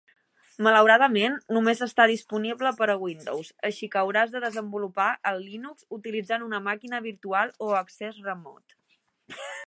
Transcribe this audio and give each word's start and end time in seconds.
Malauradament, 0.67 1.33
només 1.57 1.81
està 1.85 2.05
disponible 2.11 2.71
per 2.79 2.87
a 2.93 2.95
Windows, 3.01 3.51
així 3.69 3.89
que 3.95 4.01
hauràs 4.01 4.33
de 4.35 4.41
desenvolupar 4.45 5.09
el 5.33 5.37
Linux 5.49 5.85
utilitzant 5.99 6.47
una 6.47 6.61
màquina 6.69 7.03
virtual 7.09 7.53
o 7.67 7.69
accés 7.81 8.19
remot. 8.31 8.79